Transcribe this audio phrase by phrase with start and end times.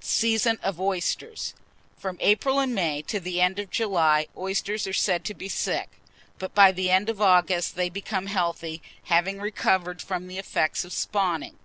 [0.00, 1.54] SEASON OF OYSTERS.
[1.96, 5.88] From April and May to the end of July, oysters are said to be sick;
[6.40, 10.92] but by the end of August they become healthy, having recovered from the effects of
[10.92, 11.56] spawning.